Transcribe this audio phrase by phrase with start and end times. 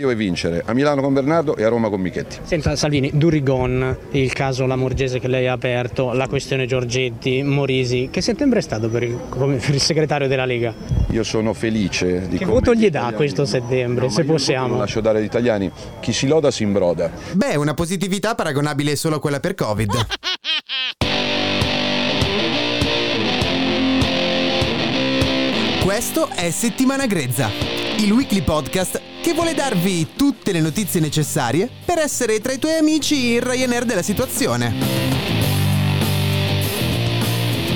[0.00, 2.38] Io è vincere a Milano con Bernardo e a Roma con Michetti.
[2.44, 8.22] Senta Salvini, Durigon, il caso Lamorgese che lei ha aperto, la questione Giorgetti, Morisi, che
[8.22, 10.72] settembre è stato per il, per il segretario della Lega?
[11.10, 14.78] Io sono felice di Che voto gli dà questo settembre, No, se possiamo?
[14.78, 15.70] Lascio dare agli italiani.
[16.00, 17.10] Chi si loda si imbroda.
[17.32, 19.90] Beh, una positività paragonabile solo a quella per Covid.
[25.90, 27.50] Questo è Settimana Grezza,
[28.02, 32.76] il weekly podcast che vuole darvi tutte le notizie necessarie per essere tra i tuoi
[32.76, 34.72] amici il Ryanair della situazione.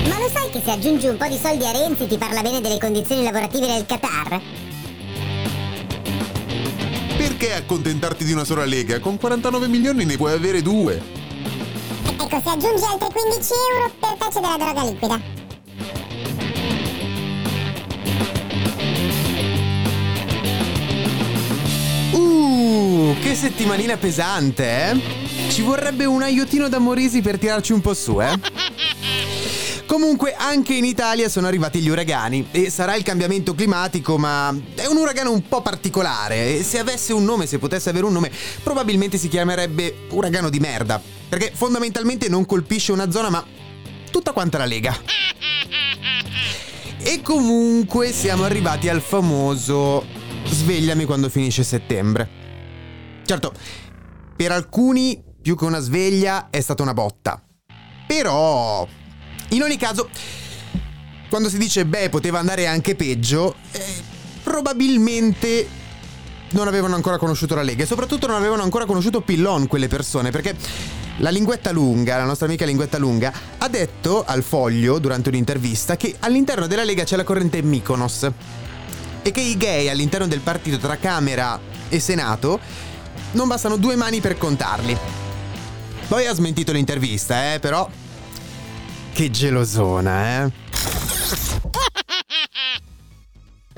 [0.09, 2.63] Ma lo sai che se aggiungi un po' di soldi a Renzi ti parla bene
[2.63, 4.41] delle condizioni lavorative del Qatar?
[7.19, 9.01] Perché accontentarti di una sola lega?
[9.01, 11.03] Con 49 milioni ne puoi avere due.
[12.19, 15.34] Ecco, se aggiungi altri 15 euro per te c'è della droga liquida.
[23.35, 25.51] Che settimanina pesante, eh?
[25.51, 28.39] Ci vorrebbe un aiutino da Morisi per tirarci un po' su, eh?
[29.87, 34.87] Comunque anche in Italia sono arrivati gli uragani e sarà il cambiamento climatico, ma è
[34.87, 38.31] un uragano un po' particolare e se avesse un nome, se potesse avere un nome,
[38.63, 43.45] probabilmente si chiamerebbe uragano di merda, perché fondamentalmente non colpisce una zona ma
[44.13, 44.97] tutta quanta la Lega.
[47.03, 50.05] E comunque siamo arrivati al famoso
[50.45, 52.44] svegliami quando finisce settembre.
[53.25, 53.53] Certo,
[54.37, 57.43] per alcuni più che una sveglia è stata una botta.
[58.07, 58.87] Però,
[59.51, 60.09] in ogni caso,
[61.29, 63.83] quando si dice beh poteva andare anche peggio, eh,
[64.43, 65.83] probabilmente
[66.51, 70.31] non avevano ancora conosciuto la Lega e soprattutto non avevano ancora conosciuto Pillon quelle persone
[70.31, 70.55] perché
[71.19, 76.15] la linguetta lunga, la nostra amica linguetta lunga, ha detto al foglio durante un'intervista che
[76.21, 78.31] all'interno della Lega c'è la corrente Mykonos
[79.23, 82.61] e che i gay all'interno del partito tra Camera e Senato
[83.35, 84.97] non bastano due mani per contarli.
[86.09, 87.89] Poi ha smentito l'intervista, eh, però...
[89.13, 90.53] Che gelosona, eh.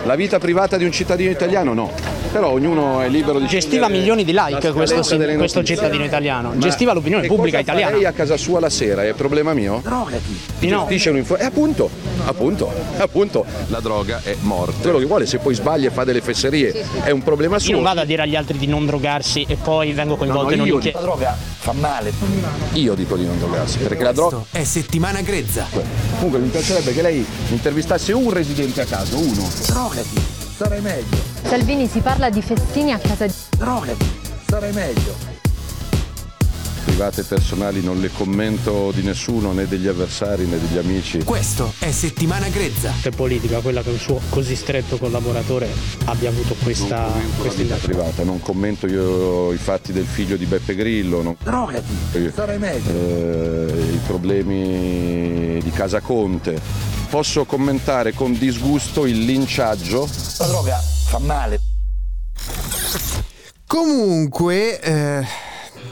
[0.04, 2.15] La vita privata di un cittadino italiano no.
[2.32, 5.02] Però ognuno è libero di Gestiva milioni di like questo,
[5.36, 7.96] questo cittadino italiano, Ma gestiva l'opinione pubblica italiana.
[7.96, 9.80] Lei a casa sua la sera è problema mio?
[9.82, 10.38] Drogati.
[10.58, 10.80] Ti No.
[10.80, 11.88] gestisce un'info- E appunto,
[12.24, 14.82] appunto, appunto, la droga è morte.
[14.82, 17.70] Quello che vuole, se poi sbaglia e fa delle fesserie, è un problema suo.
[17.70, 20.58] Io non vado a dire agli altri di non drogarsi e poi vengo coinvolto in
[20.58, 21.00] no, io un'inchiesta.
[21.00, 22.12] La droga fa male.
[22.74, 24.36] Io dico di non drogarsi, perché la droga.
[24.36, 25.66] Questo è settimana grezza.
[26.16, 29.48] Comunque mi piacerebbe che lei intervistasse un residente a caso, uno.
[29.66, 30.35] Drogati.
[30.56, 31.16] Sarai meglio.
[31.42, 33.32] Salvini si parla di festini a casa di...
[33.58, 34.06] Drogati.
[34.46, 35.34] Sarai meglio.
[36.86, 41.22] Private e personali non le commento di nessuno, né degli avversari né degli amici.
[41.24, 42.90] Questo è settimana grezza.
[43.02, 45.68] È politica quella che un suo così stretto collaboratore
[46.06, 50.06] abbia avuto questa, non commento la questa vita privata, non commento io i fatti del
[50.06, 52.32] figlio di Beppe Grillo, non- Drogati.
[52.34, 52.90] Sarai meglio.
[52.90, 56.94] eh, i problemi di Casa Conte.
[57.08, 60.08] Posso commentare con disgusto il linciaggio
[60.38, 61.60] La droga fa male.
[63.66, 65.26] Comunque, eh,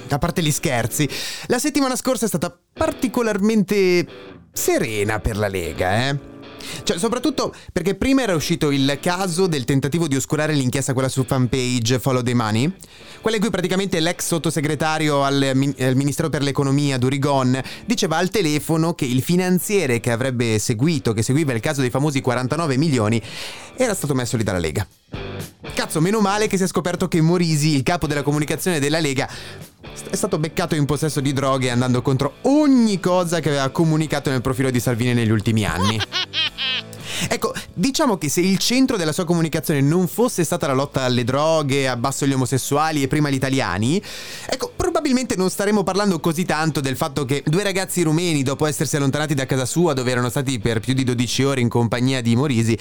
[0.09, 1.09] a parte gli scherzi,
[1.47, 4.07] la settimana scorsa è stata particolarmente
[4.53, 6.34] serena per la Lega, eh?
[6.83, 11.25] Cioè, soprattutto perché prima era uscito il caso del tentativo di oscurare l'inchiesta quella su
[11.25, 12.73] fanpage Follow the Money,
[13.21, 15.43] quella in cui praticamente l'ex sottosegretario al,
[15.79, 21.23] al Ministero per l'Economia Durigon diceva al telefono che il finanziere che avrebbe seguito, che
[21.23, 23.21] seguiva il caso dei famosi 49 milioni,
[23.77, 24.87] era stato messo lì dalla Lega.
[25.75, 29.29] Cazzo, meno male che si è scoperto che Morisi, il capo della comunicazione della Lega,
[30.11, 34.41] è stato beccato in possesso di droghe andando contro ogni cosa che aveva comunicato nel
[34.41, 36.01] profilo di Salvini negli ultimi anni.
[37.29, 41.25] Ecco, diciamo che se il centro della sua comunicazione non fosse stata la lotta alle
[41.25, 44.03] droghe, abbasso gli omosessuali e prima gli italiani,
[44.47, 48.97] ecco, probabilmente non staremmo parlando così tanto del fatto che due ragazzi rumeni, dopo essersi
[48.97, 52.37] allontanati da casa sua, dove erano stati per più di 12 ore in compagnia di
[52.37, 52.77] Morisi,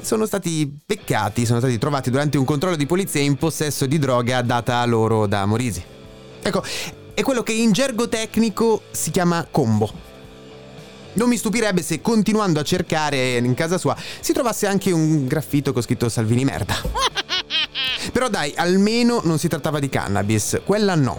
[0.00, 4.42] sono stati beccati, sono stati trovati durante un controllo di polizia in possesso di droga
[4.42, 5.82] data a loro da Morisi.
[6.42, 6.62] Ecco,
[7.14, 10.13] è quello che in gergo tecnico si chiama combo.
[11.14, 15.72] Non mi stupirebbe se continuando a cercare in casa sua si trovasse anche un graffito
[15.72, 16.74] con scritto Salvini merda.
[18.12, 21.18] Però dai, almeno non si trattava di cannabis, quella no.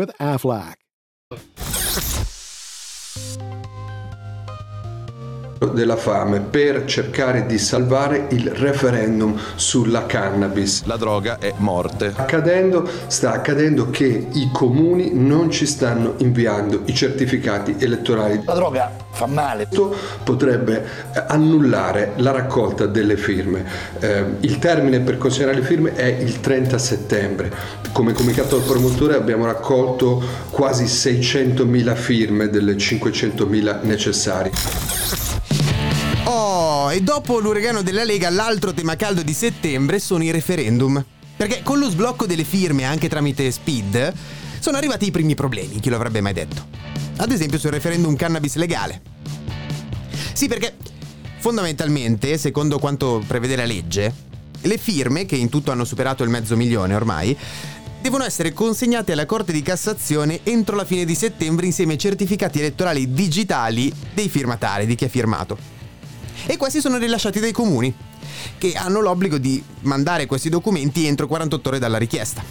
[0.00, 0.76] with Aflac.
[5.66, 10.84] Della fame per cercare di salvare il referendum sulla cannabis.
[10.84, 12.12] La droga è morte.
[12.14, 18.40] Accadendo, sta accadendo che i comuni non ci stanno inviando i certificati elettorali.
[18.44, 19.66] La droga fa male.
[19.66, 23.64] Questo potrebbe eh, annullare la raccolta delle firme.
[23.98, 27.52] Eh, il termine per consegnare le firme è il 30 settembre.
[27.92, 35.19] Come comunicato al promotore abbiamo raccolto quasi 600.000 firme delle 500.000 necessarie.
[36.92, 41.04] E dopo l'uragano della Lega, l'altro tema caldo di settembre sono i referendum.
[41.36, 44.12] Perché con lo sblocco delle firme anche tramite speed
[44.58, 46.66] sono arrivati i primi problemi, chi lo avrebbe mai detto?
[47.18, 49.02] Ad esempio sul referendum cannabis legale.
[50.32, 50.74] Sì, perché
[51.38, 54.12] fondamentalmente, secondo quanto prevede la legge,
[54.62, 57.36] le firme, che in tutto hanno superato il mezzo milione ormai,
[58.02, 62.58] devono essere consegnate alla Corte di Cassazione entro la fine di settembre insieme ai certificati
[62.58, 65.79] elettorali digitali dei firmatari, di chi ha firmato.
[66.46, 67.94] E questi sono rilasciati dai comuni,
[68.58, 72.42] che hanno l'obbligo di mandare questi documenti entro 48 ore dalla richiesta.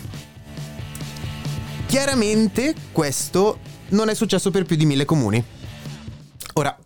[1.86, 3.60] Chiaramente questo
[3.90, 5.44] non è successo per più di mille comuni.
[6.54, 6.78] Ora,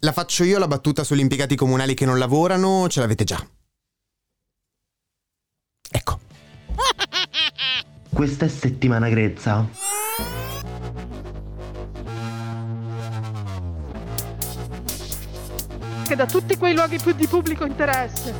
[0.00, 3.46] la faccio io la battuta sugli impiegati comunali che non lavorano, ce l'avete già.
[5.90, 6.20] Ecco.
[8.10, 9.97] Questa è settimana grezza.
[16.08, 18.34] Che da tutti quei luoghi più di pubblico interesse.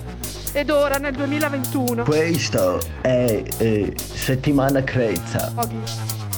[0.53, 5.50] Ed ora, nel 2021, Questo è eh, settimana grezza.
[5.53, 5.76] luoghi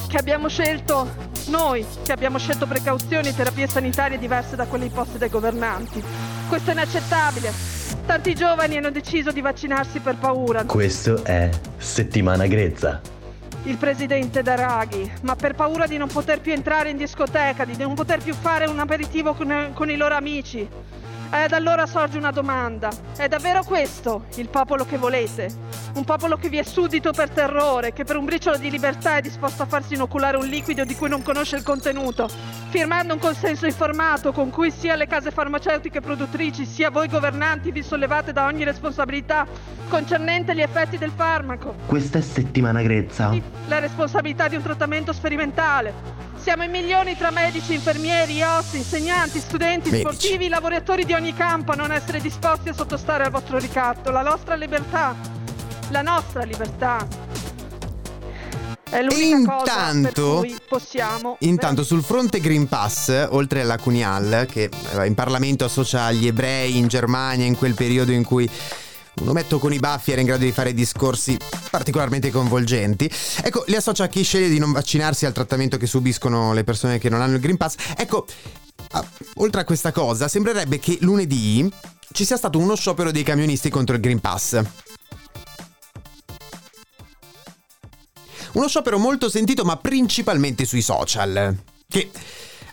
[0.08, 1.08] che abbiamo scelto
[1.50, 6.02] noi, che abbiamo scelto precauzioni e terapie sanitarie diverse da quelle imposte dai governanti.
[6.48, 7.52] Questo è inaccettabile.
[8.06, 10.64] Tanti giovani hanno deciso di vaccinarsi per paura.
[10.64, 11.48] Questo è
[11.78, 13.00] settimana grezza.
[13.64, 17.94] il presidente Draghi, ma per paura di non poter più entrare in discoteca, di non
[17.94, 20.66] poter più fare un aperitivo con, con i loro amici.
[21.32, 22.90] Ed allora sorge una domanda.
[23.16, 25.48] È davvero questo il popolo che volete?
[25.94, 29.20] Un popolo che vi è suddito per terrore, che per un briciolo di libertà è
[29.20, 32.28] disposto a farsi inoculare un liquido di cui non conosce il contenuto,
[32.70, 37.82] firmando un consenso informato con cui sia le case farmaceutiche produttrici sia voi governanti vi
[37.84, 39.46] sollevate da ogni responsabilità
[39.88, 41.74] concernente gli effetti del farmaco.
[41.86, 43.32] Questa è settimana grezza.
[43.68, 46.28] La responsabilità di un trattamento sperimentale.
[46.42, 50.08] Siamo in milioni tra medici, infermieri, OS, insegnanti, studenti, Medici.
[50.08, 54.10] sportivi, lavoratori di ogni campo a non essere disposti a sottostare al vostro ricatto.
[54.10, 55.14] La nostra libertà,
[55.90, 57.06] la nostra libertà
[58.88, 64.46] è l'unica cosa per intanto- cui possiamo Intanto sul fronte Green Pass, oltre alla Cunial,
[64.50, 68.50] che eh, in Parlamento associa gli ebrei in Germania in quel periodo in cui
[69.20, 71.36] un ometto con i baffi era in grado di fare discorsi
[71.70, 73.10] particolarmente coinvolgenti.
[73.42, 76.98] Ecco, li associa a chi sceglie di non vaccinarsi al trattamento che subiscono le persone
[76.98, 77.74] che non hanno il Green Pass.
[77.96, 78.26] Ecco,
[79.36, 81.70] oltre a questa cosa, sembrerebbe che lunedì
[82.12, 84.62] ci sia stato uno sciopero dei camionisti contro il Green Pass.
[88.52, 91.56] Uno sciopero molto sentito, ma principalmente sui social.
[91.88, 92.10] Che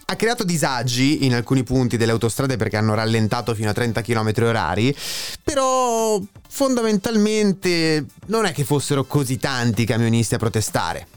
[0.09, 4.31] ha creato disagi in alcuni punti delle autostrade perché hanno rallentato fino a 30 km
[4.43, 4.95] orari.
[5.43, 11.07] Però fondamentalmente non è che fossero così tanti i camionisti a protestare.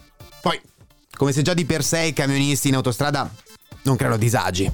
[0.40, 0.60] Poi,
[1.16, 3.32] come se già di per sé i camionisti in autostrada
[3.82, 4.72] non creano disagi.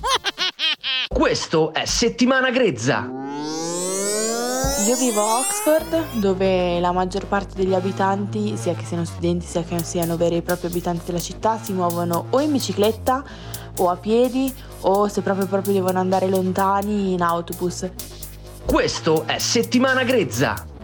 [1.08, 3.10] Questo è Settimana Grezza.
[4.86, 9.62] Io vivo a Oxford, dove la maggior parte degli abitanti, sia che siano studenti sia
[9.62, 13.22] che siano veri e propri abitanti della città, si muovono o in bicicletta
[13.78, 17.88] o a piedi o se proprio proprio devono andare lontani in autobus.
[18.64, 20.74] Questo è Settimana Grezza.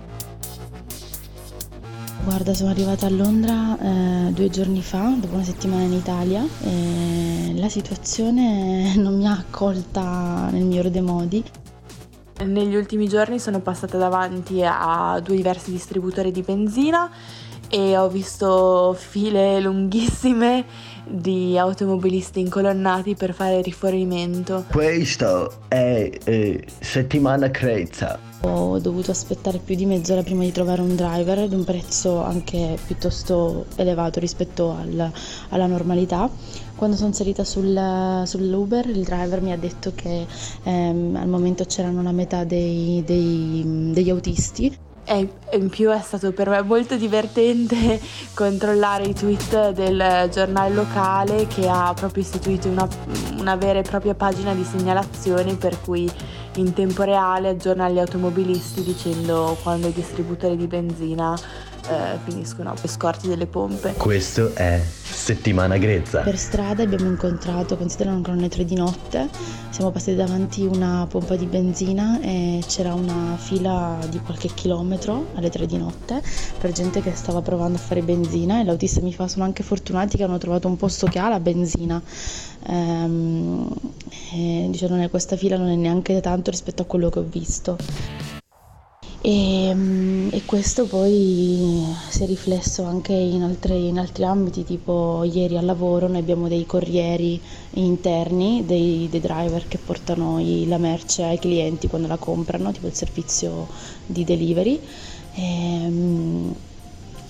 [2.24, 7.52] Guarda, sono arrivata a Londra eh, due giorni fa, dopo una settimana in Italia, e
[7.56, 11.42] la situazione non mi ha accolta nel migliore dei modi.
[12.44, 17.10] Negli ultimi giorni sono passata davanti a due diversi distributori di benzina
[17.74, 20.62] e ho visto file lunghissime
[21.06, 24.66] di automobilisti incolonnati per fare rifornimento.
[24.70, 28.18] Questo è eh, settimana grezza.
[28.42, 32.76] Ho dovuto aspettare più di mezz'ora prima di trovare un driver ad un prezzo anche
[32.86, 35.10] piuttosto elevato rispetto al,
[35.48, 36.28] alla normalità.
[36.76, 40.26] Quando sono salita sul, sull'Uber il driver mi ha detto che
[40.64, 44.90] ehm, al momento c'erano la metà dei, dei, degli autisti.
[45.04, 48.00] E in più è stato per me molto divertente
[48.34, 52.88] controllare i tweet del giornale locale che ha proprio istituito una,
[53.38, 56.10] una vera e propria pagina di segnalazioni per cui
[56.56, 61.34] in tempo reale aggiorna gli automobilisti dicendo quando i distributori di benzina
[61.88, 63.94] eh, finiscono per scorti delle pompe.
[63.96, 64.80] Questo è
[65.34, 66.20] settimana grezza.
[66.20, 69.28] Per strada abbiamo incontrato, considerano erano le tre di notte,
[69.70, 75.48] siamo passati davanti una pompa di benzina e c'era una fila di qualche chilometro alle
[75.48, 76.22] tre di notte
[76.58, 80.16] per gente che stava provando a fare benzina e l'autista mi fa sono anche fortunati
[80.16, 82.00] che hanno trovato un posto che ha la benzina.
[82.68, 83.68] Ehm,
[84.34, 87.26] e dice non è questa fila non è neanche tanto rispetto a quello che ho
[87.28, 87.76] visto.
[89.24, 95.56] E, e, questo poi si è riflesso anche in altri, in altri, ambiti, tipo ieri
[95.56, 97.40] al lavoro noi abbiamo dei corrieri
[97.74, 102.88] interni, dei, dei driver che portano i, la merce ai clienti quando la comprano, tipo
[102.88, 103.68] il servizio
[104.06, 104.80] di delivery.
[105.34, 105.88] E,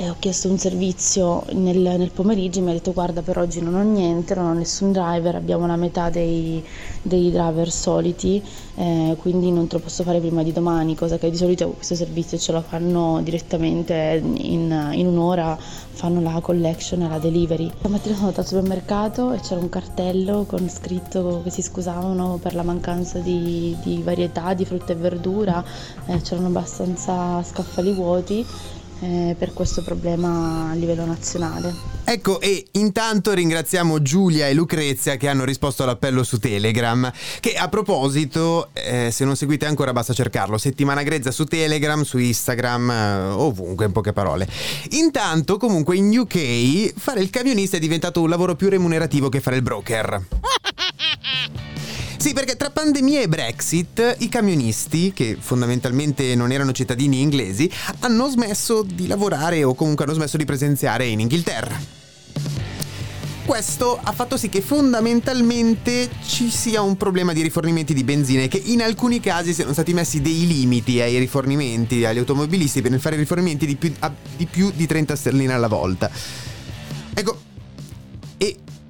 [0.02, 3.61] e ho chiesto un servizio nel, nel, pomeriggio e mi ha detto guarda per oggi
[3.61, 6.61] non ho niente, non ho nessun driver, abbiamo la metà dei,
[7.02, 8.42] dei driver soliti,
[8.75, 11.94] eh, quindi non te lo posso fare prima di domani, cosa che di solito questo
[11.94, 17.71] servizio ce lo fanno direttamente in, in un'ora, fanno la collection e la delivery.
[17.78, 22.56] Stamattina sono andata al supermercato e c'era un cartello con scritto che si scusavano per
[22.56, 25.64] la mancanza di, di varietà di frutta e verdura,
[26.06, 28.44] eh, c'erano abbastanza scaffali vuoti
[29.02, 31.75] eh, per questo problema a livello nazionale.
[32.04, 37.68] Ecco, e intanto ringraziamo Giulia e Lucrezia che hanno risposto all'appello su Telegram, che a
[37.68, 43.28] proposito, eh, se non seguite ancora basta cercarlo, settimana grezza su Telegram, su Instagram, eh,
[43.30, 44.49] ovunque in poche parole.
[44.90, 49.56] Intanto comunque in UK fare il camionista è diventato un lavoro più remunerativo che fare
[49.56, 50.23] il broker.
[52.23, 58.29] Sì, perché tra pandemia e Brexit i camionisti, che fondamentalmente non erano cittadini inglesi, hanno
[58.29, 61.76] smesso di lavorare o comunque hanno smesso di presenziare in Inghilterra.
[63.45, 68.49] Questo ha fatto sì che fondamentalmente ci sia un problema di rifornimenti di benzina e
[68.49, 73.17] che in alcuni casi siano stati messi dei limiti ai rifornimenti, agli automobilisti per fare
[73.17, 73.93] rifornimenti di più,
[74.37, 76.09] di più di 30 sterline alla volta.
[77.14, 77.50] Ecco,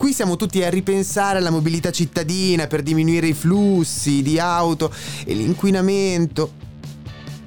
[0.02, 4.92] qui siamo tutti a ripensare alla mobilità cittadina per diminuire i flussi di auto
[5.24, 6.54] e l'inquinamento.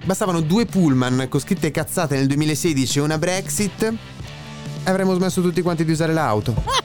[0.05, 3.93] Bastavano due pullman con scritte cazzate nel 2016 e una Brexit
[4.85, 6.84] avremmo smesso tutti quanti di usare l'auto.